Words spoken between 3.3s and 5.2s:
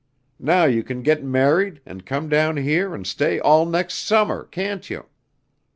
all next summer, can't you?"